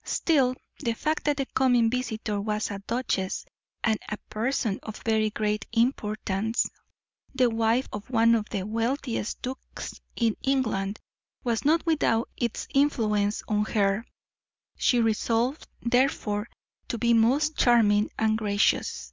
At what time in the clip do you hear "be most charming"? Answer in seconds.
16.96-18.10